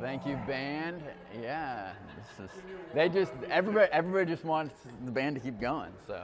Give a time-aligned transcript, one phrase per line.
[0.00, 1.02] Thank you, band.
[1.40, 1.92] Yeah,
[2.38, 2.50] is,
[2.92, 4.74] they just everybody everybody just wants
[5.06, 5.90] the band to keep going.
[6.06, 6.22] So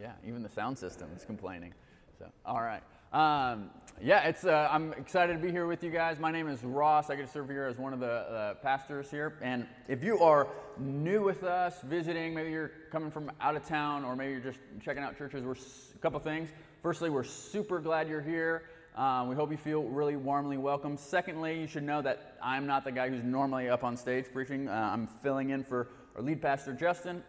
[0.00, 1.72] yeah, even the sound system is complaining.
[2.18, 2.82] So all right,
[3.12, 3.70] um,
[4.02, 6.18] yeah, it's uh, I'm excited to be here with you guys.
[6.18, 7.10] My name is Ross.
[7.10, 9.38] I get to serve here as one of the uh, pastors here.
[9.40, 10.48] And if you are
[10.78, 14.58] new with us, visiting, maybe you're coming from out of town, or maybe you're just
[14.84, 16.48] checking out churches, we're a couple things.
[16.82, 18.64] Firstly, we're super glad you're here.
[18.94, 20.98] Um, we hope you feel really warmly welcome.
[20.98, 24.68] Secondly, you should know that I'm not the guy who's normally up on stage preaching.
[24.68, 27.24] Uh, I'm filling in for our lead pastor, Justin.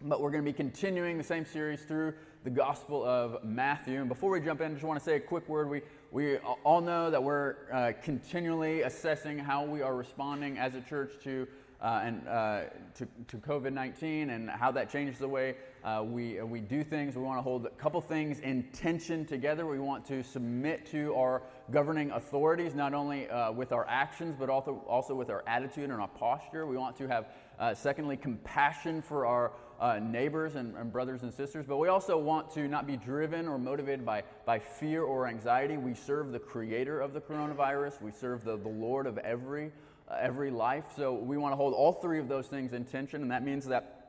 [0.00, 2.14] But we're going to be continuing the same series through
[2.44, 4.00] the Gospel of Matthew.
[4.00, 5.68] And before we jump in, I just want to say a quick word.
[5.68, 5.82] We,
[6.12, 11.12] we all know that we're uh, continually assessing how we are responding as a church
[11.24, 11.46] to
[11.82, 12.62] uh, and uh,
[12.94, 17.16] to, to COVID 19 and how that changes the way uh, we, we do things.
[17.16, 19.66] We want to hold a couple things in tension together.
[19.66, 24.48] We want to submit to our governing authorities, not only uh, with our actions, but
[24.48, 26.66] also, also with our attitude and our posture.
[26.66, 27.26] We want to have,
[27.58, 32.16] uh, secondly, compassion for our uh, neighbors and, and, brothers and sisters, but we also
[32.16, 35.76] want to not be driven or motivated by, by fear or anxiety.
[35.76, 39.72] We serve the creator of the coronavirus, we serve the, the Lord of every
[40.08, 40.84] uh, every life.
[40.96, 43.64] So we want to hold all three of those things in tension, and that means
[43.66, 44.01] that uh,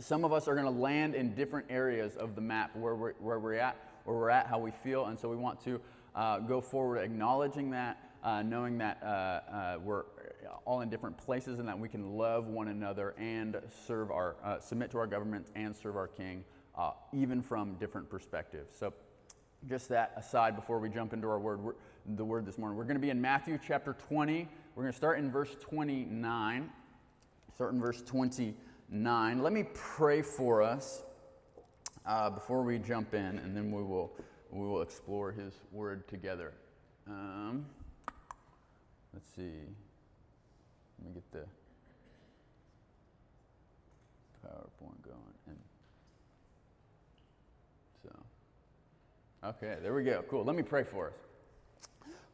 [0.00, 3.12] some of us are going to land in different areas of the map where we're,
[3.14, 5.80] where we're at, where we're at, how we feel, and so we want to
[6.14, 10.04] uh, go forward acknowledging that, uh, knowing that uh, uh, we're
[10.64, 14.90] all in different places and that we can love one another and serve our, submit
[14.90, 16.44] to our government and serve our King,
[17.12, 18.74] even from different perspectives.
[18.78, 18.92] So
[19.68, 21.60] just that aside before we jump into our word,
[22.16, 22.76] the word this morning.
[22.76, 24.48] We're going to be in Matthew chapter 20.
[24.74, 26.70] We're going to start in verse 29.
[27.54, 28.02] Start in verse
[28.90, 29.42] 29.
[29.42, 31.02] Let me pray for us
[32.06, 34.12] uh, before we jump in, and then we will,
[34.50, 36.52] we will explore his word together.
[37.08, 37.66] Um,
[39.12, 39.50] let's see.
[40.98, 41.44] Let me get the
[44.46, 45.16] PowerPoint going.
[45.48, 45.58] And
[48.02, 48.10] so,
[49.48, 50.24] okay, there we go.
[50.28, 50.44] Cool.
[50.44, 51.14] Let me pray for us.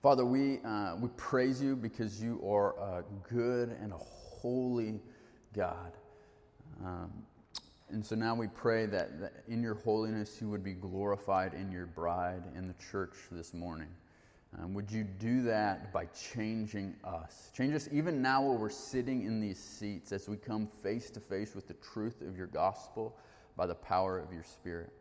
[0.03, 5.01] Father, we, uh, we praise you because you are a good and a holy
[5.55, 5.93] God.
[6.85, 7.11] Um,
[7.91, 11.73] and so now we pray that, that, in your holiness you would be glorified in
[11.73, 13.89] your bride in the church this morning.
[14.59, 17.51] Um, would you do that by changing us?
[17.57, 21.21] Change us even now while we're sitting in these seats as we come face to
[21.21, 23.17] face with the truth of your gospel
[23.57, 24.93] by the power of your spirit.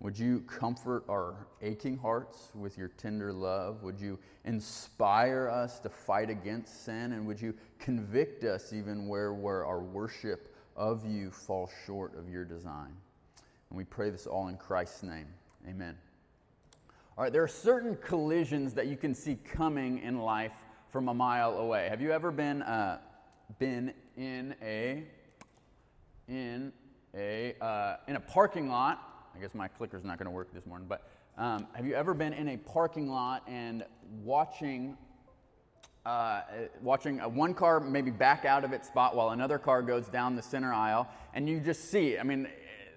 [0.00, 3.82] Would you comfort our aching hearts with your tender love?
[3.82, 7.12] Would you inspire us to fight against sin?
[7.12, 12.28] And would you convict us even where, where our worship of you fall short of
[12.28, 12.94] your design?
[13.70, 15.26] And we pray this all in Christ's name.
[15.68, 15.96] Amen.
[17.18, 20.52] All right, there are certain collisions that you can see coming in life
[20.90, 21.88] from a mile away.
[21.88, 22.98] Have you ever been, uh,
[23.58, 25.02] been in a,
[26.28, 26.72] in
[27.14, 29.06] a, uh, in a parking lot
[29.36, 32.14] I guess my clicker's not going to work this morning, but um, have you ever
[32.14, 33.84] been in a parking lot and
[34.24, 34.96] watching
[36.06, 36.42] uh,
[36.80, 40.42] watching one car maybe back out of its spot while another car goes down the
[40.42, 42.46] center aisle, and you just see, I mean,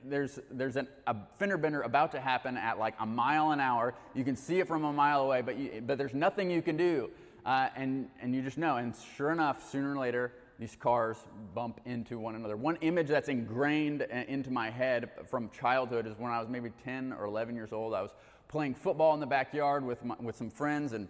[0.05, 3.95] there's, there's an, a fender bender about to happen at like a mile an hour.
[4.13, 6.77] You can see it from a mile away, but, you, but there's nothing you can
[6.77, 7.09] do.
[7.45, 8.77] Uh, and, and you just know.
[8.77, 11.17] And sure enough, sooner or later, these cars
[11.55, 12.57] bump into one another.
[12.57, 17.13] One image that's ingrained into my head from childhood is when I was maybe 10
[17.13, 17.93] or 11 years old.
[17.93, 18.11] I was
[18.49, 21.07] playing football in the backyard with, my, with some friends, and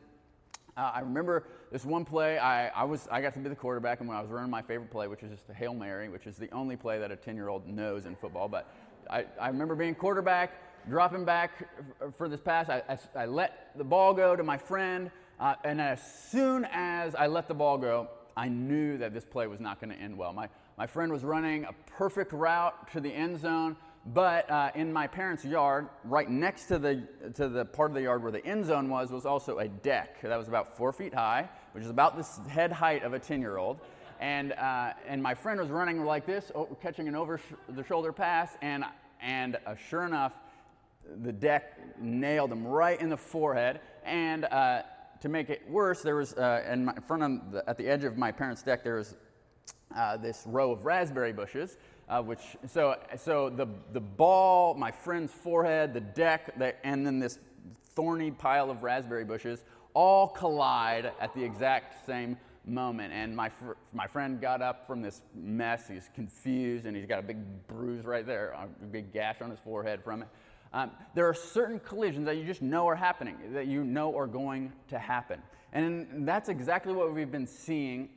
[0.79, 2.37] uh, I remember this one play.
[2.37, 4.61] I, I, was, I got to be the quarterback, and when I was running my
[4.61, 7.15] favorite play, which is just a Hail Mary, which is the only play that a
[7.15, 8.47] 10 year old knows in football.
[8.47, 8.73] But
[9.09, 10.53] I, I remember being quarterback,
[10.89, 11.67] dropping back
[12.15, 12.69] for this pass.
[12.69, 16.01] I, I, I let the ball go to my friend, uh, and as
[16.31, 19.93] soon as I let the ball go, I knew that this play was not going
[19.93, 20.31] to end well.
[20.31, 20.47] My,
[20.77, 25.07] my friend was running a perfect route to the end zone, but uh, in my
[25.07, 27.03] parents' yard, right next to the,
[27.35, 30.21] to the part of the yard where the end zone was, was also a deck
[30.21, 33.41] that was about four feet high, which is about the head height of a 10
[33.41, 33.79] year old.
[34.19, 36.51] And, uh, and my friend was running like this,
[36.81, 37.39] catching an over
[37.69, 38.83] the shoulder pass, and,
[39.21, 40.33] and uh, sure enough,
[41.23, 43.79] the deck nailed him right in the forehead.
[44.05, 44.83] And uh,
[45.21, 47.87] to make it worse, there was, uh, in, my, in front of the, at the
[47.87, 49.15] edge of my parents' deck, there was
[49.95, 51.77] uh, this row of raspberry bushes,
[52.09, 57.19] uh, which, so, so the, the ball, my friend's forehead, the deck, the, and then
[57.19, 57.39] this
[57.95, 59.63] thorny pile of raspberry bushes
[59.93, 63.13] all collide at the exact same moment.
[63.13, 65.87] And my, fr- my friend got up from this mess.
[65.87, 67.37] He's confused and he's got a big
[67.67, 70.27] bruise right there, a big gash on his forehead from it.
[70.71, 74.27] Um, there are certain collisions that you just know are happening, that you know are
[74.27, 75.41] going to happen.
[75.73, 78.09] And that's exactly what we've been seeing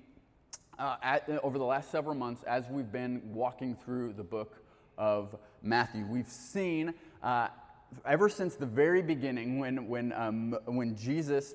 [0.78, 4.62] uh, at, over the last several months as we've been walking through the book
[4.98, 6.04] of Matthew.
[6.06, 7.48] We've seen uh,
[8.06, 11.54] ever since the very beginning when, when, um, when Jesus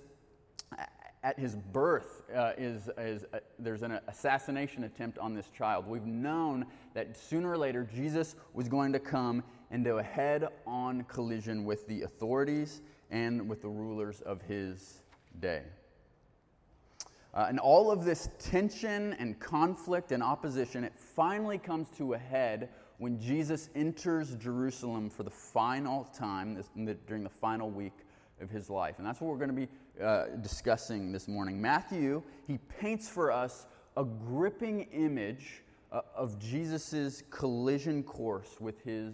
[1.24, 5.86] at his birth uh, is, is uh, there's an assassination attempt on this child.
[5.88, 11.04] We've known that sooner or later Jesus was going to come into a head on
[11.04, 12.82] collision with the authorities
[13.12, 15.02] and with the rulers of his
[15.40, 15.64] day.
[17.38, 22.18] Uh, and all of this tension and conflict and opposition, it finally comes to a
[22.18, 27.94] head when Jesus enters Jerusalem for the final time this, the, during the final week
[28.42, 28.96] of his life.
[28.98, 31.62] And that's what we're going to be uh, discussing this morning.
[31.62, 33.68] Matthew, he paints for us
[33.98, 39.14] a gripping image uh, of Jesus' collision course with his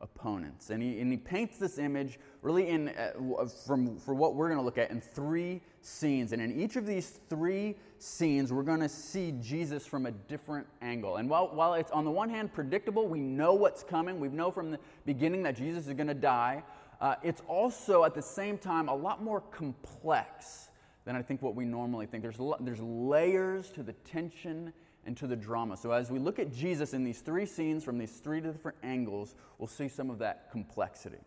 [0.00, 0.70] opponents.
[0.70, 4.58] And he, and he paints this image really in, uh, from, for what we're going
[4.58, 6.32] to look at in three scenes.
[6.32, 10.66] And in each of these three scenes, we're going to see Jesus from a different
[10.82, 11.16] angle.
[11.16, 14.50] And while, while it's on the one hand predictable, we know what's coming, we know
[14.50, 16.62] from the beginning that Jesus is going to die,
[17.00, 20.68] uh, it's also at the same time a lot more complex
[21.04, 22.22] than I think what we normally think.
[22.22, 24.72] There's, there's layers to the tension
[25.06, 25.76] and to the drama.
[25.76, 29.34] So as we look at Jesus in these three scenes from these three different angles,
[29.58, 31.18] we'll see some of that complexity.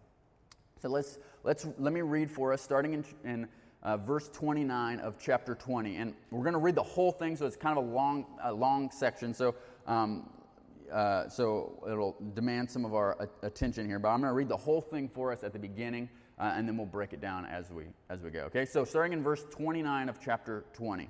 [0.81, 3.47] So let's, let's let me read for us, starting in, in
[3.83, 5.95] uh, verse 29 of chapter 20.
[5.97, 8.53] And we're going to read the whole thing, so it's kind of a long, a
[8.53, 9.33] long section.
[9.33, 9.56] So,
[9.88, 10.29] um,
[10.91, 14.00] uh, so it'll demand some of our attention here.
[14.00, 16.09] But I'm going to read the whole thing for us at the beginning,
[16.39, 18.41] uh, and then we'll break it down as we, as we go.
[18.41, 21.09] Okay, so starting in verse 29 of chapter 20.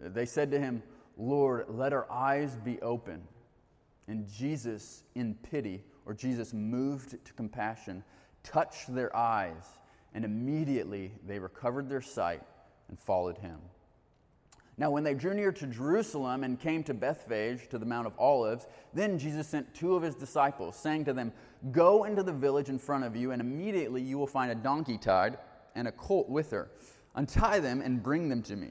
[0.00, 0.82] They said to him,
[1.16, 3.22] Lord, let our eyes be open.
[4.08, 8.02] And Jesus, in pity, or Jesus moved to compassion,
[8.42, 9.64] touched their eyes,
[10.14, 12.42] and immediately they recovered their sight
[12.88, 13.58] and followed him.
[14.78, 18.14] Now, when they drew near to Jerusalem and came to Bethphage, to the Mount of
[18.18, 21.32] Olives, then Jesus sent two of his disciples, saying to them,
[21.70, 24.96] Go into the village in front of you, and immediately you will find a donkey
[24.96, 25.36] tied
[25.74, 26.70] and a colt with her.
[27.14, 28.70] Untie them and bring them to me.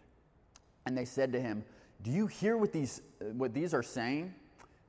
[0.85, 1.63] And they said to him,
[2.01, 3.01] Do you hear what these,
[3.33, 4.33] what these are saying?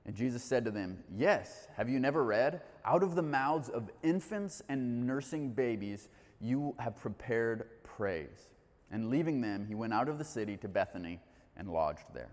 [0.04, 1.68] And Jesus said to them, Yes.
[1.76, 2.62] Have you never read?
[2.84, 6.08] Out of the mouths of infants and nursing babies,
[6.40, 8.48] you have prepared praise.
[8.90, 11.20] And leaving them, he went out of the city to Bethany
[11.56, 12.30] and lodged there.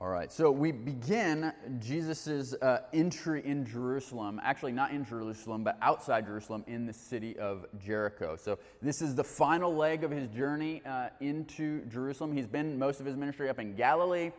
[0.00, 5.76] All right, so we begin Jesus' uh, entry in Jerusalem, actually not in Jerusalem, but
[5.82, 8.36] outside Jerusalem in the city of Jericho.
[8.36, 12.32] So this is the final leg of his journey uh, into Jerusalem.
[12.32, 14.30] He's been most of his ministry up in Galilee,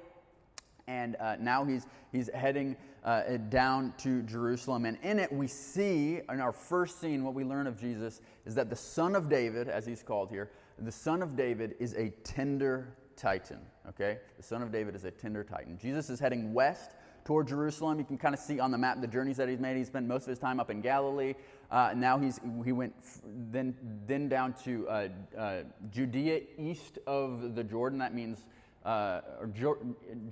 [0.88, 4.86] and uh, now he's, he's heading uh, down to Jerusalem.
[4.86, 8.56] And in it, we see, in our first scene, what we learn of Jesus is
[8.56, 12.12] that the son of David, as he's called here, the son of David is a
[12.24, 13.60] tender titan,
[13.90, 14.20] okay?
[14.38, 15.78] The son of David is a tender titan.
[15.78, 16.92] Jesus is heading west
[17.26, 18.00] toward Jerusalem.
[18.00, 19.78] You can kind of see on the map the journeys that he's made.
[19.78, 21.36] He spent most of his time up in Galilee.
[21.70, 23.76] Uh, now he's, he went f- then,
[24.08, 25.58] then down to uh, uh,
[25.92, 28.00] Judea east of the Jordan.
[28.00, 28.46] That means
[28.86, 29.22] uh,
[29.54, 29.78] jo-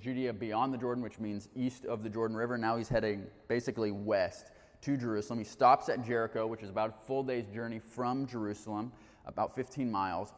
[0.00, 2.58] Judea beyond the Jordan, which means east of the Jordan River.
[2.58, 4.50] Now he's heading basically west
[4.82, 5.38] to Jerusalem.
[5.38, 8.92] He stops at Jericho, which is about a full day's journey from Jerusalem,
[9.26, 10.32] about 15 miles.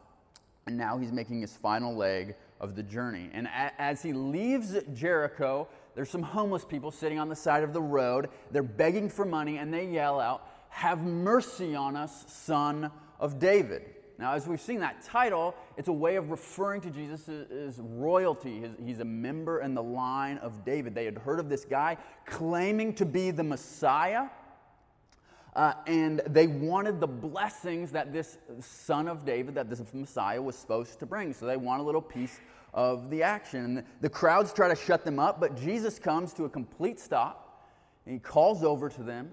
[0.67, 3.29] And now he's making his final leg of the journey.
[3.33, 7.81] And as he leaves Jericho, there's some homeless people sitting on the side of the
[7.81, 8.29] road.
[8.51, 13.95] They're begging for money and they yell out, Have mercy on us, son of David.
[14.21, 18.69] Now, as we've seen that title, it's a way of referring to Jesus as royalty.
[18.85, 20.93] He's a member in the line of David.
[20.93, 24.27] They had heard of this guy claiming to be the Messiah,
[25.55, 30.55] uh, and they wanted the blessings that this son of David, that this Messiah was
[30.55, 31.33] supposed to bring.
[31.33, 32.39] So they want a little piece
[32.73, 33.85] of the action.
[34.01, 37.67] The crowds try to shut them up, but Jesus comes to a complete stop,
[38.05, 39.31] and he calls over to them,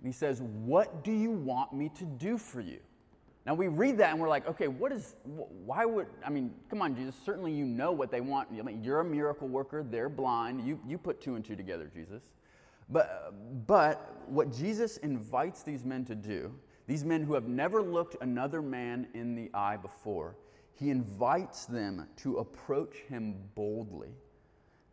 [0.00, 2.78] and he says, What do you want me to do for you?
[3.46, 6.82] Now we read that and we're like, okay, what is, why would, I mean, come
[6.82, 8.48] on, Jesus, certainly you know what they want.
[8.82, 10.66] You're a miracle worker, they're blind.
[10.66, 12.24] You, you put two and two together, Jesus.
[12.90, 13.34] But,
[13.66, 16.52] but what Jesus invites these men to do,
[16.88, 20.36] these men who have never looked another man in the eye before,
[20.78, 24.14] he invites them to approach him boldly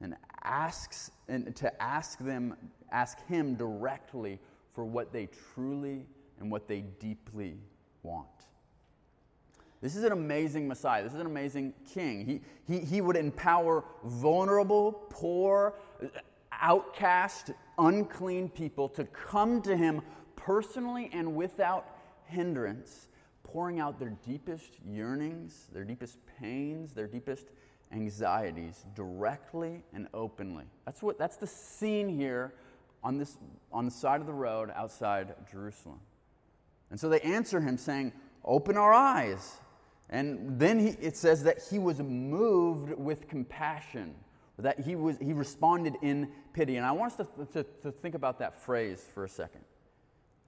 [0.01, 2.55] and asks and to ask them
[2.91, 4.39] ask him directly
[4.73, 6.05] for what they truly
[6.39, 7.57] and what they deeply
[8.01, 8.27] want.
[9.81, 11.03] This is an amazing Messiah.
[11.03, 12.25] This is an amazing king.
[12.25, 12.41] He,
[12.73, 15.73] he, he would empower vulnerable, poor,
[16.53, 20.01] outcast, unclean people to come to him
[20.37, 23.09] personally and without hindrance,
[23.53, 27.45] pouring out their deepest yearnings, their deepest pains, their deepest
[27.91, 30.65] anxieties directly and openly.
[30.85, 32.55] That's, what, that's the scene here
[33.03, 33.37] on, this,
[33.71, 35.99] on the side of the road outside Jerusalem.
[36.89, 38.11] And so they answer him saying,
[38.43, 39.57] Open our eyes.
[40.09, 44.15] And then he, it says that he was moved with compassion,
[44.59, 46.75] that he, was, he responded in pity.
[46.77, 49.61] And I want us to, to, to think about that phrase for a second.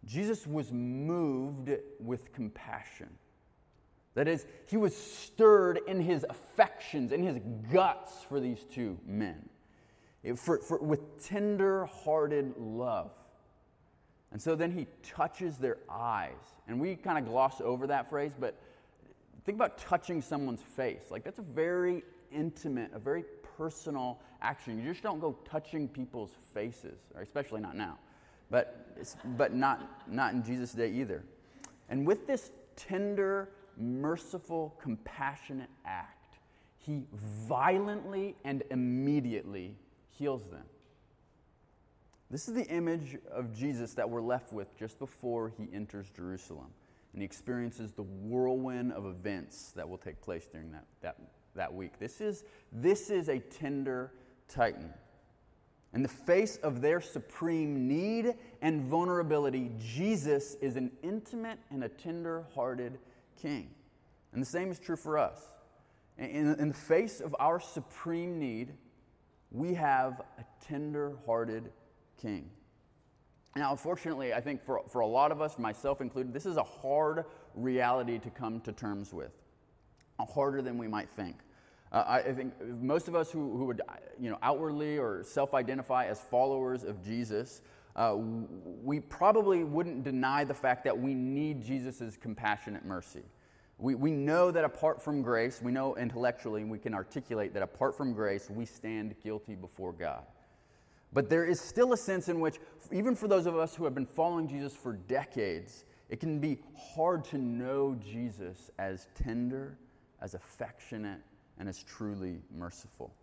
[0.05, 3.09] Jesus was moved with compassion.
[4.13, 7.39] That is, he was stirred in his affections, in his
[7.71, 9.49] guts for these two men,
[10.37, 13.11] for, for, with tender hearted love.
[14.31, 16.31] And so then he touches their eyes.
[16.67, 18.59] And we kind of gloss over that phrase, but
[19.43, 21.03] think about touching someone's face.
[21.09, 23.23] Like, that's a very intimate, a very
[23.57, 24.81] personal action.
[24.81, 27.97] You just don't go touching people's faces, especially not now,
[28.49, 28.95] but,
[29.37, 31.23] but not, not in Jesus' day either.
[31.89, 36.37] And with this tender, merciful, compassionate act,
[36.77, 39.75] he violently and immediately
[40.09, 40.63] heals them.
[42.31, 46.67] This is the image of Jesus that we're left with just before he enters Jerusalem
[47.13, 51.15] and he experiences the whirlwind of events that will take place during that, that,
[51.55, 51.97] that week.
[51.97, 54.11] This is, this is a tender
[54.49, 54.93] titan.
[55.95, 61.89] In the face of their supreme need and vulnerability, Jesus is an intimate and a
[61.89, 62.99] tender hearted
[63.41, 63.69] king.
[64.33, 65.39] And the same is true for us.
[66.17, 68.73] In, in the face of our supreme need,
[69.51, 71.71] we have a tender hearted
[72.21, 72.49] king.
[73.55, 76.63] Now, unfortunately, I think for, for a lot of us, myself included, this is a
[76.63, 77.23] hard
[77.53, 79.31] reality to come to terms with,
[80.19, 81.37] harder than we might think.
[81.95, 83.81] Uh, I, think most of us who, who would
[84.19, 87.61] you know, outwardly or self identify as followers of Jesus,
[87.95, 88.17] uh,
[88.83, 93.23] we probably wouldn't deny the fact that we need Jesus' compassionate mercy.
[93.77, 97.63] We, we know that apart from grace, we know intellectually, and we can articulate that
[97.63, 100.25] apart from grace, we stand guilty before God.
[101.13, 102.57] But there is still a sense in which,
[102.91, 106.59] even for those of us who have been following Jesus for decades, it can be
[106.77, 109.77] hard to know Jesus as tender,
[110.21, 111.21] as affectionate,
[111.59, 113.13] and as truly merciful.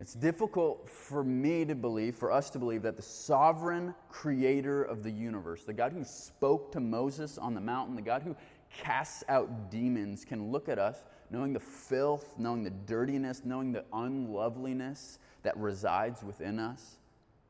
[0.00, 5.02] It's difficult for me to believe, for us to believe, that the sovereign creator of
[5.02, 8.36] the universe, the God who spoke to Moses on the mountain, the God who
[8.70, 13.84] casts out demons, can look at us knowing the filth, knowing the dirtiness, knowing the
[13.92, 16.98] unloveliness that resides within us.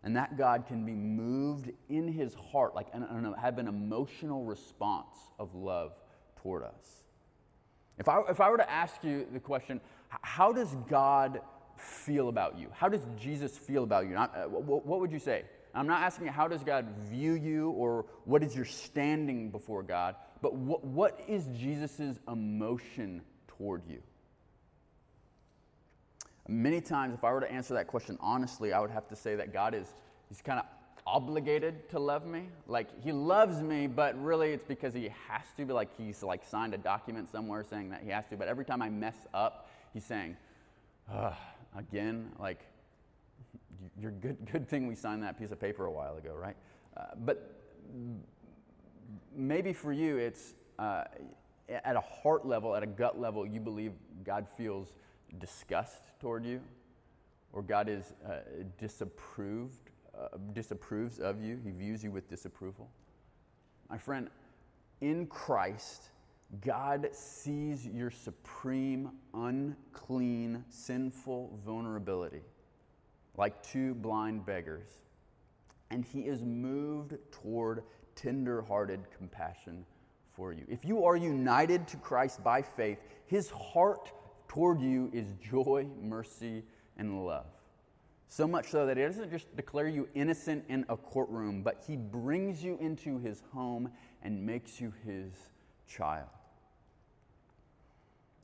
[0.02, 4.44] And that God can be moved in his heart, like an, an, have an emotional
[4.44, 5.92] response of love
[6.36, 7.02] toward us.
[7.98, 11.40] If I, if I were to ask you the question, how does God
[11.76, 12.68] feel about you?
[12.72, 14.14] How does Jesus feel about you?
[14.14, 15.44] Not, uh, what, would you say?
[15.74, 19.82] I'm not asking you how does God view you or what is your standing before
[19.82, 24.02] God, but what, what is Jesus' emotion toward you?
[26.48, 29.34] Many times, if I were to answer that question honestly, I would have to say
[29.36, 29.86] that God is
[30.28, 30.64] he's kind of
[31.12, 32.48] obligated to love me.
[32.66, 35.64] Like he loves me, but really it's because he has to.
[35.64, 38.36] But like he's like signed a document somewhere saying that he has to.
[38.36, 40.36] But every time I mess up, he's saying,
[41.76, 42.60] again, like
[44.00, 44.36] you're good.
[44.50, 46.56] Good thing we signed that piece of paper a while ago, right?
[46.96, 47.54] Uh, but
[49.34, 51.04] maybe for you, it's uh,
[51.68, 53.92] at a heart level, at a gut level, you believe
[54.24, 54.92] God feels
[55.38, 56.60] disgust toward you,
[57.52, 58.38] or God is uh,
[58.78, 59.87] disapproved,
[60.20, 61.58] uh, disapproves of you.
[61.62, 62.90] He views you with disapproval.
[63.88, 64.28] My friend,
[65.00, 66.10] in Christ,
[66.64, 72.42] God sees your supreme, unclean, sinful vulnerability
[73.38, 74.88] like two blind beggars,
[75.90, 77.84] and He is moved toward
[78.14, 79.86] tender hearted compassion
[80.32, 80.64] for you.
[80.68, 84.10] If you are united to Christ by faith, His heart
[84.48, 86.64] toward you is joy, mercy,
[86.96, 87.46] and love.
[88.28, 91.96] So much so that He doesn't just declare you innocent in a courtroom, but He
[91.96, 93.90] brings you into His home
[94.22, 95.32] and makes you His
[95.88, 96.28] child.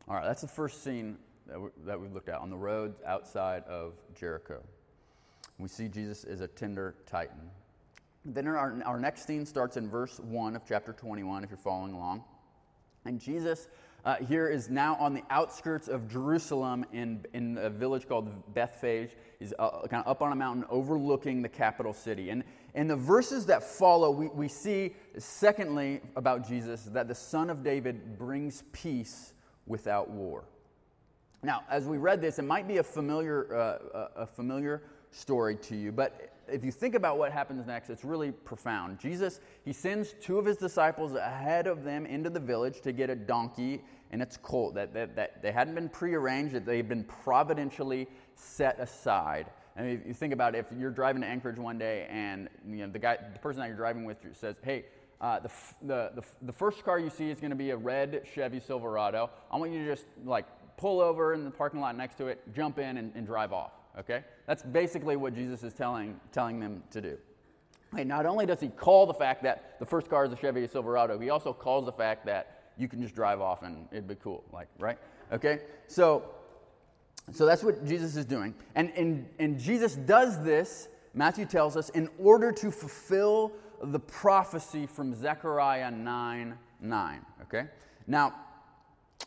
[0.09, 3.01] All right, that's the first scene that we, that we looked at on the roads
[3.07, 4.63] outside of Jericho.
[5.59, 7.51] We see Jesus as a tender titan.
[8.25, 11.93] Then our, our next scene starts in verse 1 of chapter 21, if you're following
[11.93, 12.25] along.
[13.05, 13.69] And Jesus
[14.05, 19.11] uh, here is now on the outskirts of Jerusalem in, in a village called Bethphage.
[19.39, 22.29] He's uh, kind of up on a mountain overlooking the capital city.
[22.31, 22.45] And
[22.75, 27.63] in the verses that follow, we, we see, secondly, about Jesus, that the Son of
[27.63, 29.33] David brings peace
[29.67, 30.45] without war.
[31.43, 35.77] Now, as we read this, it might be a familiar, uh, a familiar story to
[35.77, 38.99] you, but if you think about what happens next, it's really profound.
[38.99, 43.11] Jesus, he sends two of his disciples ahead of them into the village to get
[43.11, 46.89] a donkey and its colt that, that, that they hadn't been prearranged, that they had
[46.89, 49.47] been providentially set aside.
[49.77, 52.87] And if you think about it, if you're driving to Anchorage one day and you
[52.87, 54.85] know, the, guy, the person that you're driving with says, hey,
[55.21, 55.51] uh, the,
[55.83, 59.31] the, the, the first car you see is going to be a red Chevy Silverado.
[59.51, 62.41] I want you to just like pull over in the parking lot next to it,
[62.55, 63.73] jump in, and, and drive off.
[63.99, 64.25] Okay?
[64.47, 67.17] That's basically what Jesus is telling, telling them to do.
[67.95, 70.67] Okay, not only does he call the fact that the first car is a Chevy
[70.67, 74.17] Silverado, he also calls the fact that you can just drive off and it'd be
[74.17, 74.99] cool, like, right?
[75.33, 75.61] Okay?
[75.87, 76.25] So,
[77.33, 78.55] so that's what Jesus is doing.
[78.75, 84.87] And, and, and Jesus does this, Matthew tells us, in order to fulfill the prophecy
[84.87, 87.27] from Zechariah 9 9.
[87.43, 87.67] Okay?
[88.07, 88.35] Now,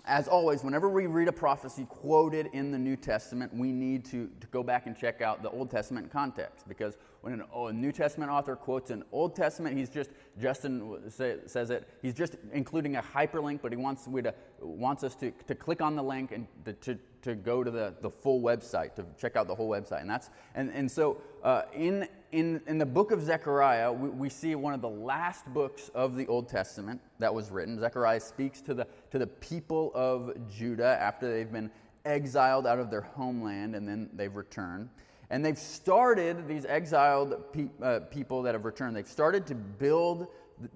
[0.06, 4.30] as always, whenever we read a prophecy quoted in the New Testament, we need to,
[4.40, 6.68] to go back and check out the Old Testament context.
[6.68, 11.36] Because when an, a New Testament author quotes an Old Testament, he's just, Justin say,
[11.46, 15.32] says it, he's just including a hyperlink, but he wants, we to, wants us to,
[15.46, 18.96] to click on the link and to, to, to go to the, the full website,
[18.96, 20.00] to check out the whole website.
[20.00, 24.30] And, that's, and, and so uh, in, in, in the book of Zechariah, we, we,
[24.30, 27.78] see one of the last books of the Old Testament that was written.
[27.78, 31.72] Zechariah speaks to the, to the people of Judah after they've been
[32.06, 34.88] exiled out of their homeland and then they've returned.
[35.30, 40.28] And they've started, these exiled pe- uh, people that have returned, they've started to build,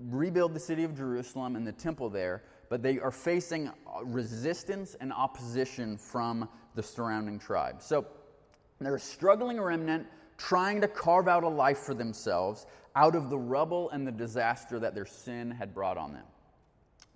[0.10, 3.72] rebuild the city of Jerusalem and the temple there, but they are facing
[4.04, 7.86] resistance and opposition from the surrounding tribes.
[7.86, 8.06] So
[8.80, 13.38] they're a struggling remnant trying to carve out a life for themselves out of the
[13.38, 16.26] rubble and the disaster that their sin had brought on them.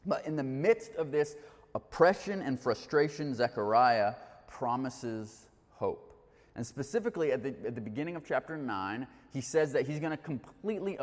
[0.06, 1.36] But in the midst of this
[1.74, 4.14] oppression and frustration, Zechariah
[4.48, 6.05] promises hope.
[6.56, 10.12] And specifically at the, at the beginning of chapter 9, he says that he's going
[10.12, 10.98] to completely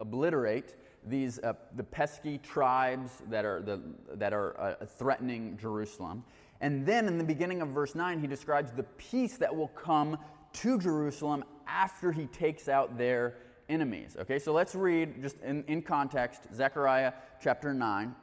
[0.00, 0.74] obliterate
[1.06, 3.80] these uh, the pesky tribes that are, the,
[4.14, 6.24] that are uh, threatening Jerusalem.
[6.62, 10.16] And then in the beginning of verse 9, he describes the peace that will come
[10.54, 13.34] to Jerusalem after he takes out their
[13.68, 14.16] enemies.
[14.18, 18.14] Okay, so let's read just in, in context Zechariah chapter 9.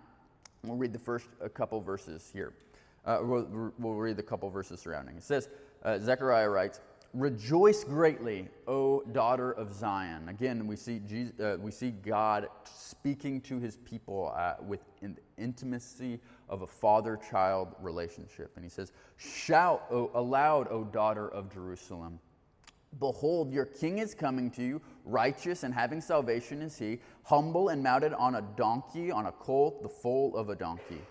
[0.64, 2.54] We'll read the first couple verses here.
[3.06, 5.18] Uh, we'll, we'll, read the couple verses surrounding.
[5.18, 5.50] It says,
[5.84, 6.80] uh, Zechariah writes,
[7.14, 10.30] Rejoice greatly, O daughter of Zion.
[10.30, 15.18] Again, we see, Jesus, uh, we see God speaking to his people uh, with in
[15.38, 18.52] intimacy of a father child relationship.
[18.56, 22.18] And he says, Shout o, aloud, O daughter of Jerusalem.
[23.00, 27.82] Behold, your king is coming to you, righteous and having salvation is he, humble and
[27.84, 31.02] mounted on a donkey, on a colt, the foal of a donkey.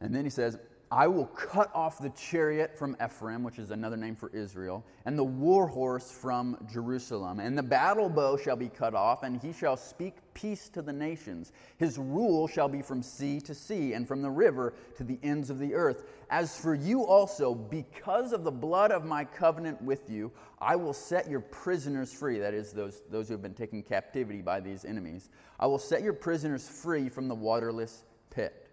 [0.00, 0.58] And then he says,
[0.92, 5.18] I will cut off the chariot from Ephraim, which is another name for Israel, and
[5.18, 7.40] the war horse from Jerusalem.
[7.40, 10.92] And the battle bow shall be cut off, and he shall speak peace to the
[10.92, 11.52] nations.
[11.78, 15.48] His rule shall be from sea to sea, and from the river to the ends
[15.48, 16.04] of the earth.
[16.28, 20.92] As for you also, because of the blood of my covenant with you, I will
[20.92, 22.38] set your prisoners free.
[22.38, 25.30] That is, those, those who have been taken captivity by these enemies.
[25.58, 28.68] I will set your prisoners free from the waterless pit.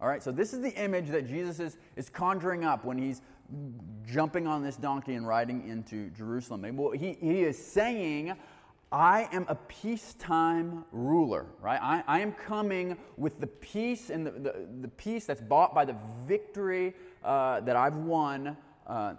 [0.00, 3.22] All right, so this is the image that Jesus is, is conjuring up when he's
[4.06, 6.76] jumping on this donkey and riding into Jerusalem.
[6.76, 8.34] Well, he, he is saying,
[8.92, 11.80] I am a peacetime ruler, right?
[11.82, 15.84] I, I am coming with the peace and the, the, the, peace that's bought by
[15.84, 18.56] the victory uh, that I've won
[18.86, 19.14] uh,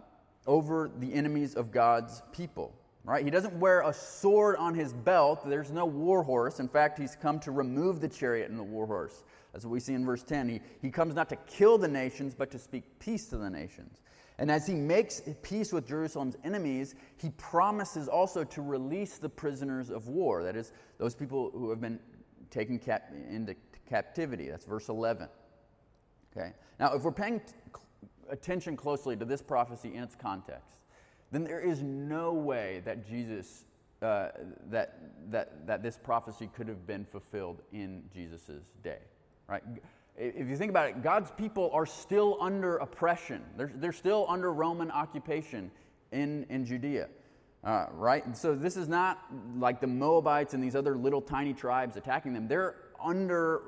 [0.45, 3.25] over the enemies of God's people, right?
[3.25, 5.47] He doesn't wear a sword on his belt.
[5.47, 6.59] There's no war horse.
[6.61, 9.23] In fact, he's come to remove the chariot and the war horse.
[9.57, 10.49] That's what we see in verse 10.
[10.49, 14.03] He, he comes not to kill the nations, but to speak peace to the nations.
[14.37, 19.89] And as he makes peace with Jerusalem's enemies, he promises also to release the prisoners
[19.89, 20.43] of war.
[20.43, 21.99] That is, those people who have been
[22.51, 23.55] taken cap- into
[23.89, 24.47] captivity.
[24.47, 25.27] That's verse 11.
[26.37, 26.53] Okay?
[26.79, 27.79] Now, if we're paying t-
[28.29, 30.69] attention closely to this prophecy in its context,
[31.31, 33.65] then there is no way that Jesus,
[34.03, 34.27] uh,
[34.69, 34.99] that,
[35.31, 38.51] that, that this prophecy could have been fulfilled in Jesus'
[38.83, 38.99] day
[39.47, 39.63] right?
[40.17, 43.43] If you think about it, God's people are still under oppression.
[43.55, 45.69] They're, they're still under Roman occupation
[46.11, 47.07] in, in Judea,
[47.63, 48.25] uh, right?
[48.25, 49.19] And so this is not
[49.57, 52.47] like the Moabites and these other little tiny tribes attacking them.
[52.47, 53.61] They're under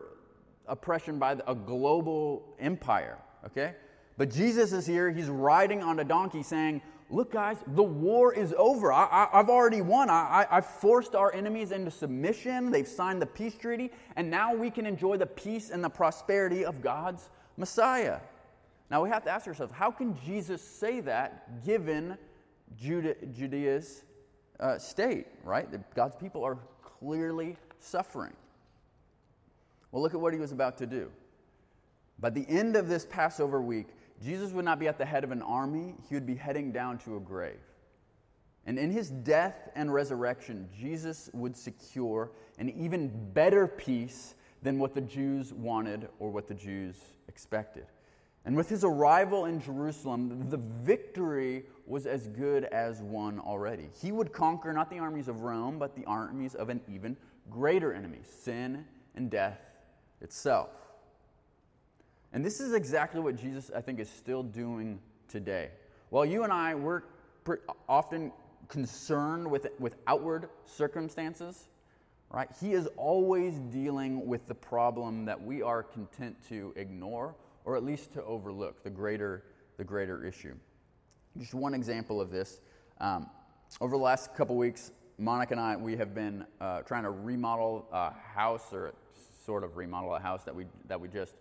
[0.68, 3.76] oppression by a global empire, okay?
[4.18, 5.12] But Jesus is here.
[5.12, 8.92] He's riding on a donkey saying, look, guys, the war is over.
[8.94, 10.10] I, have already won.
[10.10, 12.72] I, I, I've forced our enemies into submission.
[12.72, 16.66] They've signed the peace treaty, and now we can enjoy the peace and the prosperity
[16.66, 18.20] of God's Messiah.
[18.90, 22.18] Now we have to ask ourselves how can Jesus say that given
[22.78, 24.04] Judah, Judea's
[24.60, 25.68] uh, state, right?
[25.96, 28.34] God's people are clearly suffering.
[29.92, 31.10] Well, look at what he was about to do.
[32.20, 33.88] By the end of this Passover week,
[34.24, 36.98] Jesus would not be at the head of an army, he would be heading down
[37.00, 37.60] to a grave.
[38.66, 44.94] And in his death and resurrection, Jesus would secure an even better peace than what
[44.94, 47.86] the Jews wanted or what the Jews expected.
[48.46, 53.90] And with his arrival in Jerusalem, the victory was as good as won already.
[54.02, 57.18] He would conquer not the armies of Rome, but the armies of an even
[57.50, 59.60] greater enemy sin and death
[60.22, 60.70] itself.
[62.34, 65.70] And this is exactly what Jesus, I think, is still doing today.
[66.10, 67.02] While you and I, we're
[67.88, 68.32] often
[68.68, 71.70] concerned with, with outward circumstances,
[72.32, 72.50] right?
[72.62, 77.84] He is always dealing with the problem that we are content to ignore or at
[77.84, 79.44] least to overlook, the greater,
[79.78, 80.56] the greater issue.
[81.38, 82.62] Just one example of this.
[83.00, 83.30] Um,
[83.82, 87.88] over the last couple weeks, Monica and I, we have been uh, trying to remodel
[87.92, 88.94] a house or
[89.46, 91.36] sort of remodel a house that we, that we just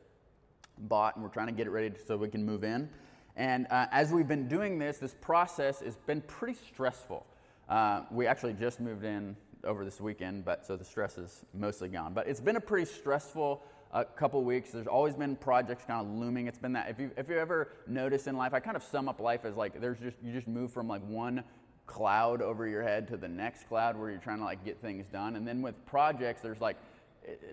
[0.81, 2.88] bought, and we're trying to get it ready so we can move in.
[3.37, 7.25] And uh, as we've been doing this, this process has been pretty stressful.
[7.69, 11.88] Uh, we actually just moved in over this weekend, but so the stress is mostly
[11.88, 12.14] gone.
[12.14, 13.62] But it's been a pretty stressful
[13.93, 14.71] uh, couple weeks.
[14.71, 16.47] There's always been projects kind of looming.
[16.47, 16.88] It's been that.
[16.91, 19.57] If you if you ever notice in life, I kind of sum up life as
[19.57, 21.45] like there's just you just move from like one
[21.87, 25.07] cloud over your head to the next cloud where you're trying to like get things
[25.07, 25.37] done.
[25.37, 26.77] And then with projects, there's like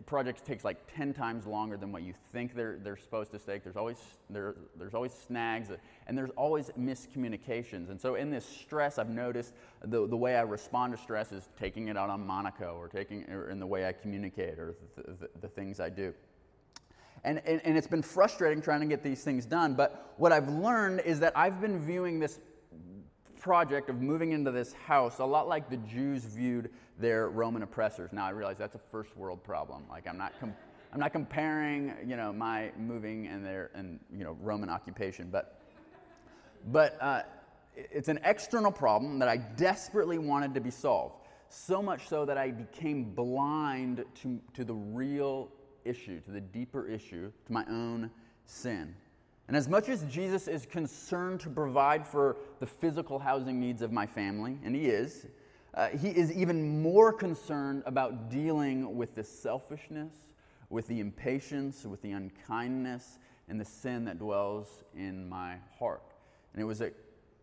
[0.05, 3.63] projects takes like 10 times longer than what you think they're, they're supposed to take.
[3.63, 3.97] There's always,
[4.29, 5.69] there, there's always snags
[6.07, 7.89] and there's always miscommunications.
[7.89, 11.49] And so in this stress, I've noticed the, the way I respond to stress is
[11.59, 15.13] taking it out on Monica or taking or in the way I communicate or the,
[15.13, 16.13] the, the things I do.
[17.23, 19.73] And, and, and it's been frustrating trying to get these things done.
[19.73, 22.39] But what I've learned is that I've been viewing this
[23.45, 28.11] project of moving into this house a lot like the Jews viewed their Roman oppressors.
[28.11, 29.83] Now I realize that's a first world problem.
[29.87, 30.55] Like I'm not, com-
[30.91, 35.61] I'm not comparing, you know, my moving and their and you know Roman occupation, but,
[36.71, 37.21] but uh,
[37.75, 41.17] it's an external problem that I desperately wanted to be solved.
[41.49, 45.51] So much so that I became blind to, to the real
[45.83, 48.09] issue, to the deeper issue, to my own
[48.45, 48.95] sin.
[49.47, 53.91] And as much as Jesus is concerned to provide for the physical housing needs of
[53.91, 55.27] my family, and he is,
[55.75, 60.13] uh, he is even more concerned about dealing with the selfishness,
[60.69, 66.13] with the impatience, with the unkindness, and the sin that dwells in my heart.
[66.53, 66.91] And it was a,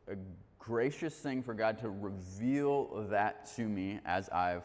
[0.08, 0.16] a
[0.58, 4.64] gracious thing for God to reveal that to me as I've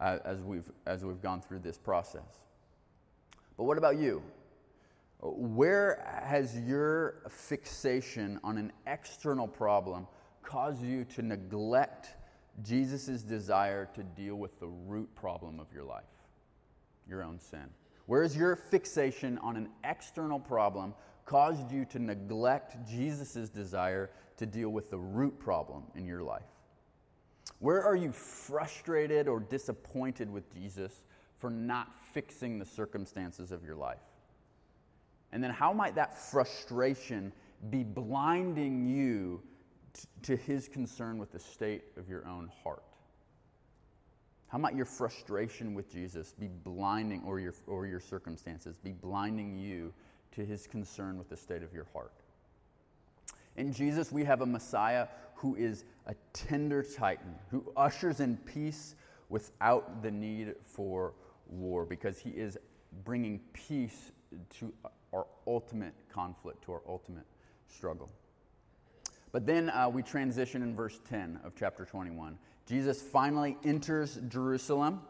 [0.00, 2.40] uh, as we've as we've gone through this process.
[3.56, 4.22] But what about you?
[5.22, 10.08] Where has your fixation on an external problem
[10.42, 12.16] caused you to neglect
[12.62, 16.02] Jesus' desire to deal with the root problem of your life,
[17.08, 17.66] your own sin?
[18.06, 20.92] Where has your fixation on an external problem
[21.24, 26.42] caused you to neglect Jesus' desire to deal with the root problem in your life?
[27.60, 31.04] Where are you frustrated or disappointed with Jesus
[31.38, 34.00] for not fixing the circumstances of your life?
[35.32, 37.32] And then how might that frustration
[37.70, 39.40] be blinding you
[39.92, 42.82] t- to his concern with the state of your own heart?
[44.48, 49.56] How might your frustration with Jesus be blinding, or your, or your circumstances, be blinding
[49.56, 49.94] you
[50.32, 52.12] to his concern with the state of your heart?
[53.56, 58.94] In Jesus, we have a Messiah who is a tender titan, who ushers in peace
[59.30, 61.14] without the need for
[61.48, 62.58] war, because he is
[63.04, 64.12] bringing peace
[64.58, 64.72] to
[65.12, 67.26] our ultimate conflict, to our ultimate
[67.68, 68.10] struggle.
[69.32, 72.38] But then uh, we transition in verse 10 of chapter 21.
[72.66, 75.00] Jesus finally enters Jerusalem,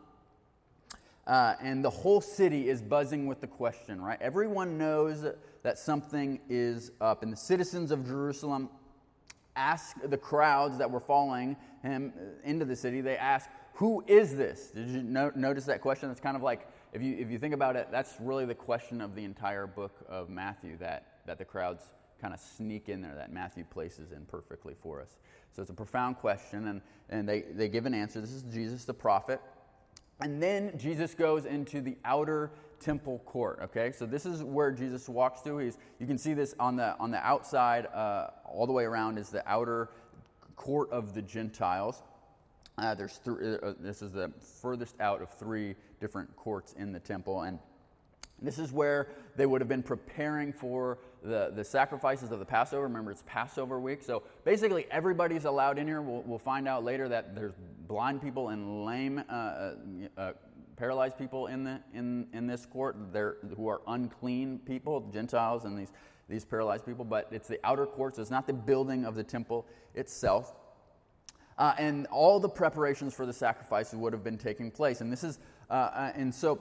[1.27, 4.21] uh, and the whole city is buzzing with the question, right?
[4.21, 5.25] Everyone knows
[5.63, 8.69] that something is up, and the citizens of Jerusalem
[9.57, 12.13] ask the crowds that were following him
[12.45, 14.71] into the city, they ask, Who is this?
[14.71, 16.11] Did you no- notice that question?
[16.11, 19.01] It's kind of like if you, if you think about it, that's really the question
[19.01, 21.85] of the entire book of Matthew that, that the crowds
[22.21, 25.17] kind of sneak in there, that Matthew places in perfectly for us.
[25.55, 28.21] So it's a profound question, and, and they, they give an answer.
[28.21, 29.41] This is Jesus, the prophet.
[30.21, 33.61] And then Jesus goes into the outer temple court.
[33.63, 35.59] Okay, so this is where Jesus walks through.
[35.59, 39.19] He's, you can see this on the on the outside, uh, all the way around
[39.19, 39.91] is the outer
[40.57, 42.03] court of the Gentiles.
[42.79, 44.31] Uh, there's th- uh, this is the
[44.61, 47.59] furthest out of three different courts in the temple, and
[48.43, 52.83] this is where they would have been preparing for the, the sacrifices of the Passover.
[52.83, 54.03] Remember, it's Passover week.
[54.03, 56.03] So basically, everybody's allowed in here.
[56.03, 57.53] We'll, we'll find out later that there's
[57.87, 59.75] blind people and lame, uh, uh,
[60.17, 60.33] uh
[60.77, 65.79] paralyzed people in, the, in, in this court They're, who are unclean people, Gentiles and
[65.79, 65.93] these,
[66.29, 67.05] these paralyzed people.
[67.05, 70.55] But it's the outer courts, it's not the building of the temple itself.
[71.63, 75.01] Uh, and all the preparations for the sacrifices would have been taking place.
[75.01, 75.39] And this is,
[75.71, 76.61] uh, uh, and so,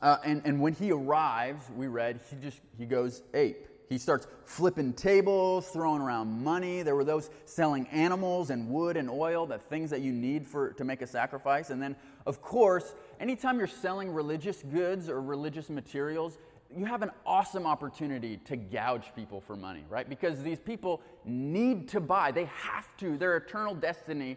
[0.00, 3.68] uh, and, and when he arrives, we read, he just, he goes ape.
[3.90, 6.80] He starts flipping tables, throwing around money.
[6.80, 10.72] There were those selling animals and wood and oil, the things that you need for,
[10.72, 11.68] to make a sacrifice.
[11.68, 16.38] And then, of course, anytime you're selling religious goods or religious materials,
[16.76, 20.08] you have an awesome opportunity to gouge people for money, right?
[20.08, 23.16] Because these people need to buy, they have to.
[23.16, 24.36] Their eternal destiny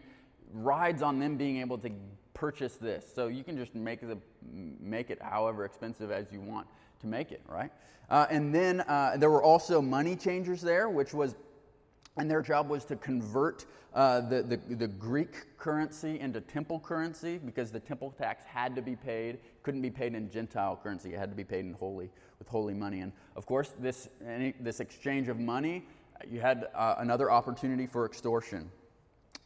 [0.52, 1.90] rides on them being able to
[2.34, 3.04] purchase this.
[3.14, 4.18] So you can just make, the,
[4.80, 6.66] make it however expensive as you want
[7.00, 7.70] to make it, right?
[8.10, 11.34] Uh, and then uh, there were also money changers there, which was,
[12.16, 17.38] and their job was to convert uh, the, the, the, Greek currency into temple currency
[17.38, 21.18] because the temple tax had to be paid, couldn't be paid in Gentile currency, it
[21.18, 23.00] had to be paid in holy with holy money.
[23.00, 25.86] And of course, this, any, this exchange of money,
[26.30, 28.70] you had uh, another opportunity for extortion.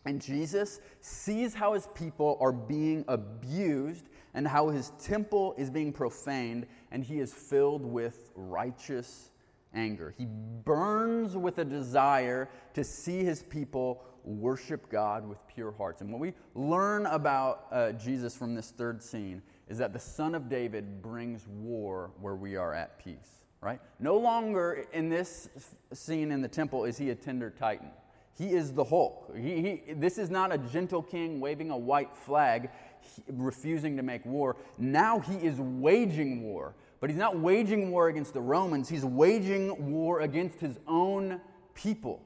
[0.04, 5.92] And Jesus sees how his people are being abused and how his temple is being
[5.92, 9.29] profaned, and he is filled with righteous
[9.74, 10.14] anger.
[10.16, 10.26] He
[10.64, 16.00] burns with a desire to see his people worship God with pure hearts.
[16.00, 20.34] And what we learn about uh, Jesus from this third scene is that the Son
[20.34, 23.80] of David brings war where we are at peace, right?
[23.98, 25.48] No longer in this
[25.92, 27.90] scene in the temple is he a tender titan.
[28.36, 29.36] He is the Hulk.
[29.36, 32.70] He, he, this is not a gentle king waving a white flag,
[33.28, 34.56] refusing to make war.
[34.78, 36.74] Now he is waging war.
[37.00, 41.40] But he's not waging war against the Romans, he's waging war against his own
[41.74, 42.22] people.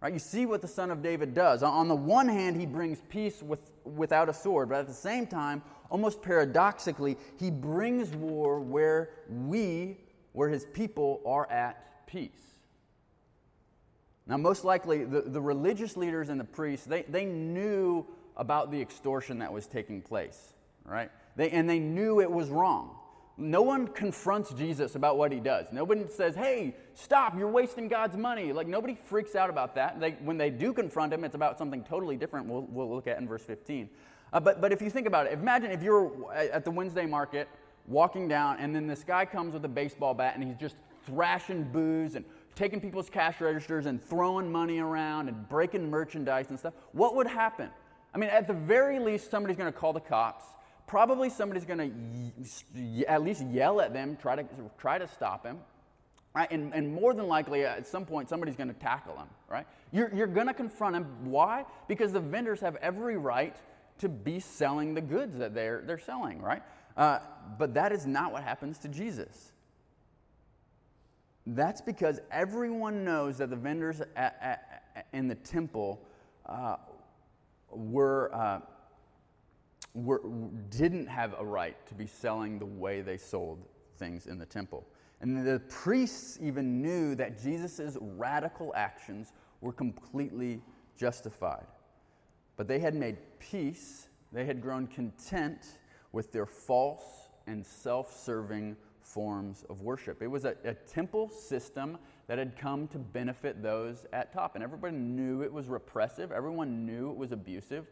[0.00, 0.12] Right?
[0.12, 1.62] You see what the Son of David does.
[1.62, 5.26] On the one hand, he brings peace with, without a sword, but at the same
[5.26, 9.98] time, almost paradoxically, he brings war where we,
[10.32, 12.30] where his people are at peace.
[14.26, 18.80] Now, most likely, the, the religious leaders and the priests, they, they knew about the
[18.80, 21.10] extortion that was taking place, right?
[21.36, 22.96] They, and they knew it was wrong.
[23.40, 25.66] No one confronts Jesus about what he does.
[25.72, 28.52] Nobody says, hey, stop, you're wasting God's money.
[28.52, 29.98] Like, nobody freaks out about that.
[29.98, 33.18] They, when they do confront him, it's about something totally different, we'll, we'll look at
[33.18, 33.88] in verse 15.
[34.32, 37.48] Uh, but, but if you think about it, imagine if you're at the Wednesday market
[37.86, 40.76] walking down, and then this guy comes with a baseball bat and he's just
[41.06, 42.24] thrashing booze and
[42.54, 46.74] taking people's cash registers and throwing money around and breaking merchandise and stuff.
[46.92, 47.70] What would happen?
[48.14, 50.44] I mean, at the very least, somebody's going to call the cops
[50.90, 54.44] probably somebody's going to at least yell at them, try to,
[54.76, 55.58] try to stop him.
[56.34, 56.50] Right?
[56.50, 59.28] And, and more than likely, at some point, somebody's going to tackle him.
[59.48, 59.68] Right?
[59.92, 61.06] You're, you're going to confront him.
[61.22, 61.64] Why?
[61.86, 63.54] Because the vendors have every right
[63.98, 66.42] to be selling the goods that they're, they're selling.
[66.42, 66.62] Right?
[66.96, 67.20] Uh,
[67.56, 69.52] but that is not what happens to Jesus.
[71.46, 76.04] That's because everyone knows that the vendors at, at, in the temple
[76.46, 76.76] uh,
[77.70, 78.60] were, uh,
[79.94, 80.20] were,
[80.70, 83.64] didn't have a right to be selling the way they sold
[83.96, 84.86] things in the temple.
[85.20, 90.62] And the priests even knew that Jesus' radical actions were completely
[90.96, 91.66] justified.
[92.56, 95.78] But they had made peace, they had grown content
[96.12, 100.22] with their false and self serving forms of worship.
[100.22, 101.98] It was a, a, temple system
[102.28, 104.54] that had come to benefit those at top.
[104.54, 107.86] And everybody knew it was repressive, everyone knew it was abusive,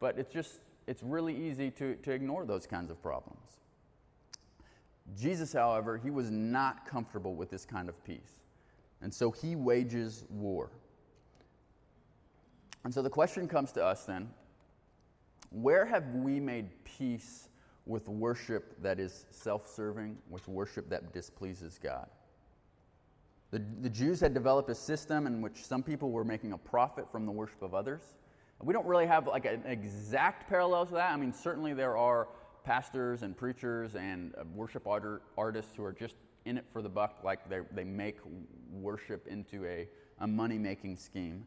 [0.00, 3.60] but it's just, it's really easy to, to ignore those kinds of problems.
[5.18, 8.40] Jesus, however, he was not comfortable with this kind of peace.
[9.00, 10.70] And so he wages war.
[12.84, 14.30] And so the question comes to us then
[15.50, 17.48] where have we made peace
[17.84, 22.08] with worship that is self serving, with worship that displeases God?
[23.50, 27.10] The, the Jews had developed a system in which some people were making a profit
[27.12, 28.00] from the worship of others.
[28.62, 31.12] We don't really have like an exact parallel to that.
[31.12, 32.28] I mean, certainly there are
[32.64, 36.88] pastors and preachers and uh, worship art- artists who are just in it for the
[36.88, 38.18] buck, like they, they make
[38.70, 39.88] worship into a,
[40.20, 41.44] a money making scheme.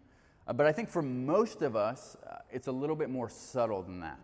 [0.48, 3.82] Uh, but I think for most of us, uh, it's a little bit more subtle
[3.82, 4.20] than that.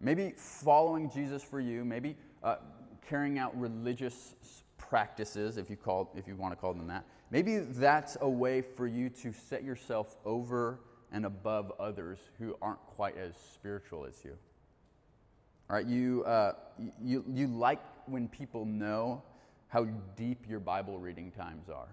[0.00, 2.56] Maybe following Jesus for you, maybe uh,
[3.08, 4.34] carrying out religious
[4.78, 7.04] practices, if you, call, if you want to call them that.
[7.30, 10.80] Maybe that's a way for you to set yourself over
[11.14, 14.36] and above others who aren't quite as spiritual as you.
[15.70, 16.54] All right, you, uh,
[17.00, 19.22] you, you like when people know
[19.68, 19.84] how
[20.16, 21.88] deep your Bible reading times are.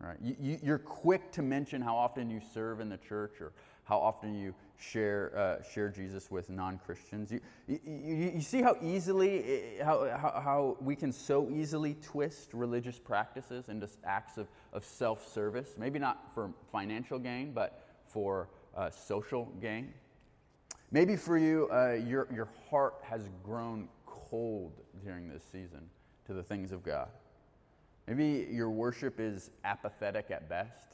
[0.00, 0.16] Right?
[0.20, 3.52] You, you, are quick to mention how often you serve in the church or
[3.84, 7.30] how often you share, uh, share Jesus with non Christians.
[7.30, 12.98] You, you, you, see how easily, how, how, how, we can so easily twist religious
[12.98, 18.90] practices into acts of, of self service, maybe not for financial gain, but for uh,
[18.90, 19.92] social gain.
[20.90, 24.72] Maybe for you, uh, your, your heart has grown cold
[25.04, 25.88] during this season
[26.26, 27.08] to the things of God.
[28.06, 30.88] Maybe your worship is apathetic at best.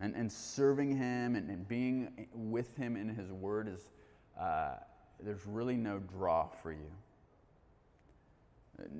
[0.00, 3.90] And, and serving Him and, and being with Him in His Word is,
[4.40, 4.76] uh,
[5.22, 6.90] there's really no draw for you.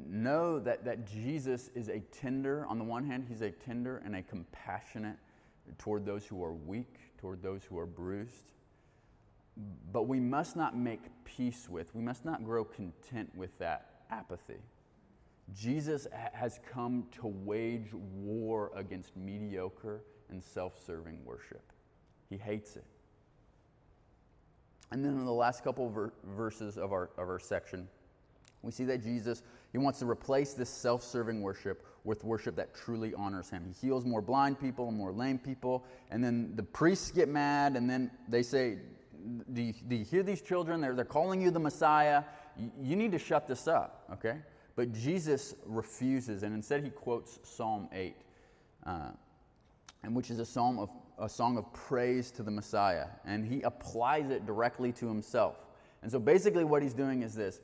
[0.07, 4.15] Know that, that Jesus is a tender, on the one hand, He's a tender and
[4.15, 5.17] a compassionate
[5.79, 8.53] toward those who are weak, toward those who are bruised.
[9.93, 14.61] But we must not make peace with, we must not grow content with that apathy.
[15.55, 21.63] Jesus has come to wage war against mediocre and self serving worship.
[22.29, 22.85] He hates it.
[24.93, 27.89] And then in the last couple ver- verses of our, of our section,
[28.63, 32.75] we see that Jesus, he wants to replace this self serving worship with worship that
[32.75, 33.65] truly honors him.
[33.67, 35.85] He heals more blind people and more lame people.
[36.11, 38.79] And then the priests get mad, and then they say,
[39.53, 40.81] do you, do you hear these children?
[40.81, 42.23] They're, they're calling you the Messiah.
[42.81, 44.39] You, need to shut this up, okay?
[44.77, 48.17] But Jesus refuses, and instead he quotes Psalm 8,
[48.87, 49.11] uh,
[50.03, 53.61] and which is a psalm of a song of praise to the Messiah, and he
[53.63, 55.57] applies it directly to himself.
[56.03, 57.61] And so basically, what he's doing is this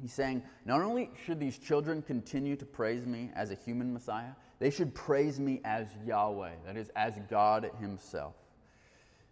[0.00, 4.32] He's saying, not only should these children continue to praise me as a human Messiah,
[4.58, 8.34] they should praise me as Yahweh, that is, as God Himself.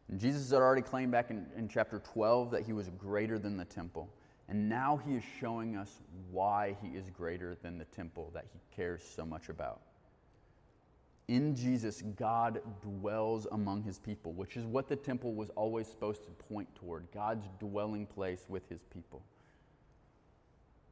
[0.08, 3.56] And Jesus had already claimed back in, in chapter 12 that He was greater than
[3.56, 4.08] the temple.
[4.48, 6.00] And now He is showing us
[6.30, 9.82] why He is greater than the temple that He cares so much about.
[11.28, 16.24] In Jesus, God dwells among His people, which is what the temple was always supposed
[16.24, 19.22] to point toward God's dwelling place with His people.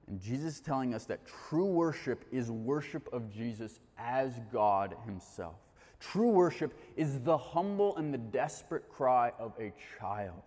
[0.09, 5.57] And Jesus is telling us that true worship is worship of Jesus as God Himself.
[5.99, 10.43] True worship is the humble and the desperate cry of a child.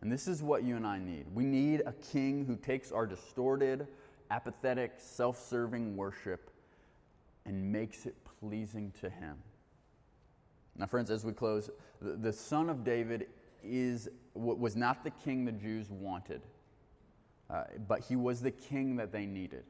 [0.00, 1.26] And this is what you and I need.
[1.32, 3.86] We need a king who takes our distorted,
[4.30, 6.50] apathetic, self serving worship
[7.46, 9.36] and makes it pleasing to Him.
[10.76, 11.70] Now, friends, as we close,
[12.00, 13.26] the Son of David
[13.62, 16.42] is, was not the king the Jews wanted.
[17.52, 19.64] Uh, but he was the king that they needed.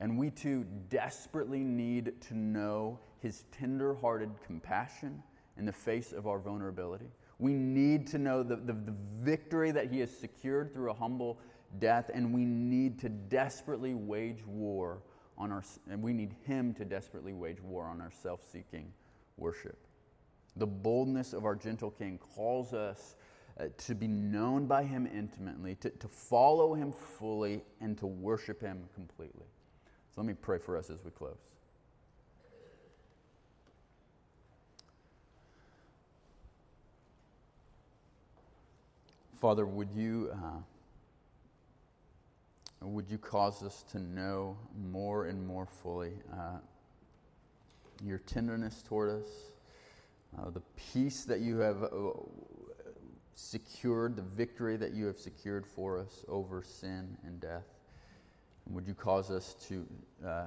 [0.00, 5.22] And we too desperately need to know his tender hearted compassion
[5.56, 7.10] in the face of our vulnerability.
[7.38, 11.38] We need to know the, the, the, victory that he has secured through a humble
[11.78, 15.02] death, and we need to desperately wage war
[15.38, 18.92] on our, and we need him to desperately wage war on our self seeking
[19.36, 19.78] worship.
[20.56, 23.16] The boldness of our gentle king calls us
[23.58, 28.60] uh, to be known by him intimately, to, to follow him fully, and to worship
[28.60, 29.46] him completely.
[30.14, 31.38] So let me pray for us as we close.
[39.40, 40.60] Father, would you, uh,
[42.80, 44.56] would you cause us to know
[44.90, 46.58] more and more fully uh,
[48.02, 49.28] your tenderness toward us,
[50.38, 51.88] uh, the peace that you have uh,
[53.34, 57.66] secured, the victory that you have secured for us over sin and death?
[58.66, 59.86] And would you cause us to,
[60.26, 60.44] uh,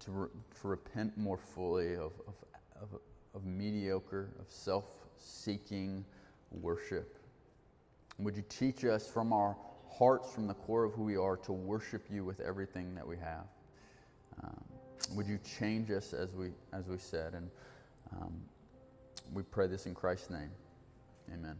[0.00, 0.28] to, re-
[0.60, 2.34] to repent more fully of, of,
[2.80, 3.00] of,
[3.34, 4.84] of mediocre, of self
[5.18, 6.04] seeking
[6.52, 7.18] worship?
[8.18, 9.56] Would you teach us from our
[9.88, 13.16] hearts, from the core of who we are, to worship you with everything that we
[13.16, 13.46] have?
[14.42, 14.64] Um,
[15.14, 17.34] would you change us as we, as we said?
[17.34, 17.50] And
[18.12, 18.32] um,
[19.32, 20.50] we pray this in Christ's name.
[21.32, 21.56] Amen.